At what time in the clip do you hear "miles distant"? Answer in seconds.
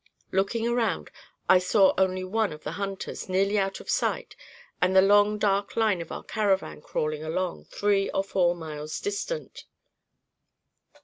8.55-9.65